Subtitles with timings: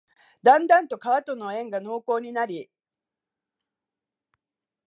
[0.41, 2.71] だんだんと川との縁が濃厚になり、